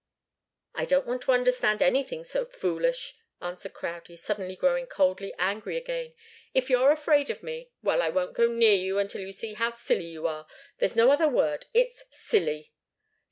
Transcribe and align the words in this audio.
"I 0.73 0.85
don't 0.85 1.05
want 1.05 1.21
to 1.21 1.31
understand 1.31 1.79
anything 1.79 2.23
so 2.23 2.43
foolish," 2.43 3.13
answered 3.39 3.75
Crowdie, 3.75 4.15
suddenly 4.15 4.55
growing 4.55 4.87
coldly 4.87 5.31
angry 5.37 5.77
again. 5.77 6.15
"If 6.55 6.71
you're 6.71 6.89
afraid 6.91 7.29
of 7.29 7.43
me 7.43 7.69
well, 7.83 8.01
I 8.01 8.09
won't 8.09 8.33
go 8.33 8.47
near 8.47 8.73
you 8.73 8.97
until 8.97 9.21
you 9.21 9.31
see 9.31 9.53
how 9.53 9.69
silly 9.69 10.07
you 10.07 10.25
are. 10.25 10.47
There's 10.79 10.95
no 10.95 11.11
other 11.11 11.27
word 11.29 11.67
it's 11.71 12.03
silly." 12.09 12.73